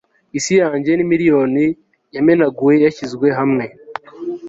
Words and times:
isi 0.37 0.53
yanjye 0.61 0.91
ni 0.95 1.05
miriyoni 1.11 1.65
yamenaguwe 2.15 2.73
yashyizwe 2.85 3.27
hamwe 3.37 3.65